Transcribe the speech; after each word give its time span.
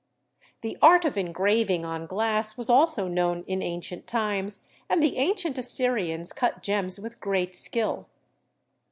The 0.61 0.79
art 0.81 1.05
of 1.05 1.15
engraving 1.15 1.85
on 1.85 2.07
glass 2.07 2.57
was 2.57 2.71
also 2.71 3.07
known 3.07 3.43
in 3.45 3.61
ancient 3.61 4.07
times 4.07 4.61
and 4.89 4.99
the 5.03 5.17
ancient 5.17 5.59
Assyrians 5.59 6.33
cut 6.33 6.63
gems 6.63 6.99
with 6.99 7.19
great 7.19 7.53
skill. 7.53 8.07